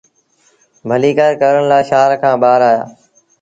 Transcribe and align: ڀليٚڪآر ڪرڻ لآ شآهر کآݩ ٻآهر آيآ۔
ڀليٚڪآر 0.89 1.31
ڪرڻ 1.41 1.63
لآ 1.71 1.79
شآهر 1.89 2.11
کآݩ 2.21 2.39
ٻآهر 2.41 2.61
آيآ۔ 2.69 2.83